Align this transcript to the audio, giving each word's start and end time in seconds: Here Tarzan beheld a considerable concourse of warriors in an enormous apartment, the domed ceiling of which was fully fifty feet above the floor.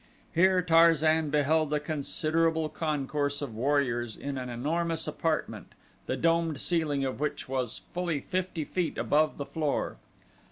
Here 0.33 0.63
Tarzan 0.63 1.29
beheld 1.29 1.71
a 1.75 1.79
considerable 1.79 2.69
concourse 2.69 3.39
of 3.39 3.53
warriors 3.53 4.17
in 4.17 4.35
an 4.35 4.49
enormous 4.49 5.07
apartment, 5.07 5.73
the 6.07 6.17
domed 6.17 6.57
ceiling 6.57 7.05
of 7.05 7.19
which 7.19 7.47
was 7.47 7.81
fully 7.93 8.19
fifty 8.19 8.65
feet 8.65 8.97
above 8.97 9.37
the 9.37 9.45
floor. 9.45 9.97